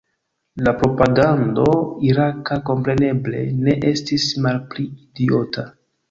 [0.67, 1.65] La propagando
[2.07, 5.67] iraka, kompreneble, ne estis malpli idiota.